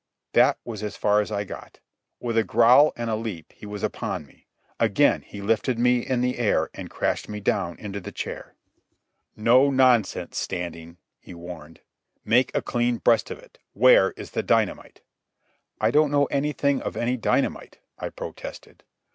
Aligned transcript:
That 0.33 0.57
was 0.65 0.81
as 0.81 0.97
far 0.97 1.21
as 1.21 1.31
I 1.31 1.43
got. 1.43 1.79
With 2.19 2.35
a 2.35 2.43
growl 2.43 2.91
and 2.95 3.07
a 3.07 3.15
leap 3.15 3.53
he 3.53 3.67
was 3.67 3.83
upon 3.83 4.25
me. 4.25 4.47
Again 4.79 5.21
he 5.21 5.43
lifted 5.43 5.77
me 5.77 5.99
in 5.99 6.21
the 6.21 6.39
air 6.39 6.71
and 6.73 6.89
crashed 6.89 7.29
me 7.29 7.39
down 7.39 7.77
into 7.77 7.99
the 7.99 8.11
chair. 8.11 8.55
"No 9.35 9.69
nonsense, 9.69 10.39
Standing," 10.39 10.97
he 11.19 11.35
warned. 11.35 11.81
"Make 12.25 12.49
a 12.55 12.63
clean 12.63 12.97
breast 12.97 13.29
of 13.29 13.37
it. 13.37 13.59
Where 13.73 14.13
is 14.13 14.31
the 14.31 14.41
dynamite?" 14.41 15.01
"I 15.79 15.91
don't 15.91 16.09
know 16.09 16.25
anything 16.31 16.81
of 16.81 16.97
any 16.97 17.15
dynamite," 17.15 17.77
I 17.99 18.09
protested. 18.09 18.83